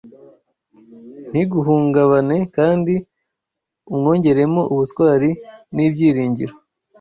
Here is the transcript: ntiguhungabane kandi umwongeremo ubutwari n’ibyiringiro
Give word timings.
ntiguhungabane 1.31 2.37
kandi 2.55 2.93
umwongeremo 3.93 4.61
ubutwari 4.73 5.29
n’ibyiringiro 5.75 6.53